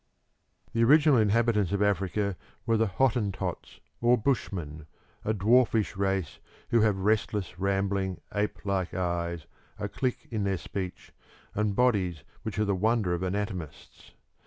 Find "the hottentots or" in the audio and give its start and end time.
2.75-4.17